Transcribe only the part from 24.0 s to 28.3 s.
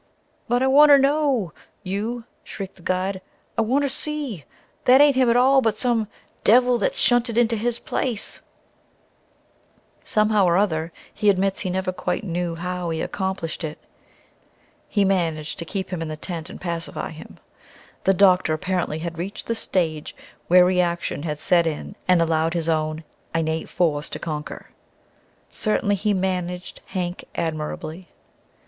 to conquer. Certainly he "managed" Hank admirably.